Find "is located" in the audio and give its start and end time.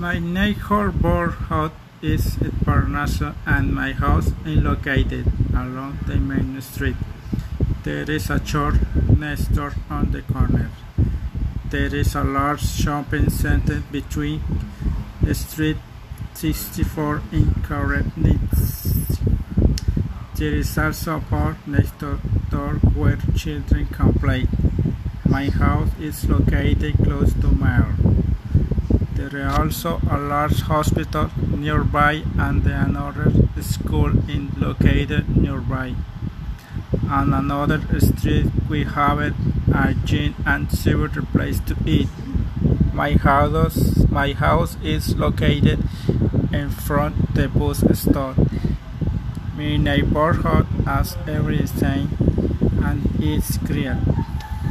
4.46-5.30, 26.00-26.96, 34.26-35.36, 44.82-45.84